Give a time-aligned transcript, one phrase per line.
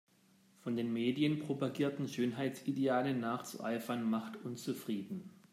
[0.63, 5.29] Von den Medien propagierten Schönheitsidealen nachzueifern macht unzufrieden.